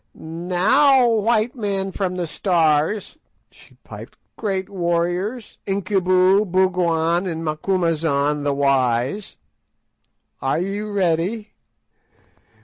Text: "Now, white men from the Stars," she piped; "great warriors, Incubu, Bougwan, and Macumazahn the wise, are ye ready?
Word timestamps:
"Now, 0.15 1.07
white 1.07 1.55
men 1.55 1.91
from 1.91 2.15
the 2.15 2.25
Stars," 2.25 3.17
she 3.51 3.75
piped; 3.83 4.17
"great 4.35 4.67
warriors, 4.67 5.59
Incubu, 5.67 6.43
Bougwan, 6.49 7.27
and 7.27 7.45
Macumazahn 7.45 8.41
the 8.43 8.51
wise, 8.55 9.37
are 10.41 10.57
ye 10.57 10.79
ready? 10.81 11.53